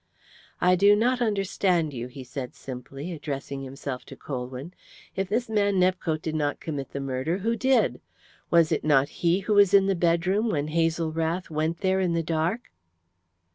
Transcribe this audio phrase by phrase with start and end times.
[0.59, 4.73] "I do not understand you," he said simply, addressing himself to Colwyn.
[5.15, 8.01] "If this man Nepcote did not commit the murder, who did?
[8.49, 12.13] Was it not he who was in the bedroom when Hazel Rath went there in
[12.13, 12.71] the dark?"